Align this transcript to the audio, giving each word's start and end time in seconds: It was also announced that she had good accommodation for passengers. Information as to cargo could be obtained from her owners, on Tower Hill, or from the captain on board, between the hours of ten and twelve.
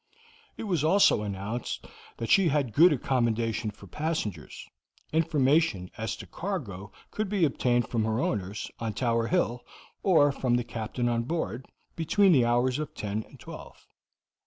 It 0.57 0.63
was 0.63 0.83
also 0.83 1.21
announced 1.21 1.85
that 2.17 2.31
she 2.31 2.47
had 2.47 2.73
good 2.73 2.91
accommodation 2.91 3.69
for 3.69 3.85
passengers. 3.85 4.67
Information 5.13 5.91
as 5.95 6.15
to 6.15 6.25
cargo 6.25 6.91
could 7.11 7.29
be 7.29 7.45
obtained 7.45 7.87
from 7.87 8.05
her 8.05 8.19
owners, 8.19 8.71
on 8.79 8.93
Tower 8.95 9.27
Hill, 9.27 9.63
or 10.01 10.31
from 10.31 10.55
the 10.55 10.63
captain 10.63 11.07
on 11.07 11.21
board, 11.25 11.67
between 11.95 12.31
the 12.31 12.45
hours 12.45 12.79
of 12.79 12.95
ten 12.95 13.21
and 13.29 13.39
twelve. 13.39 13.85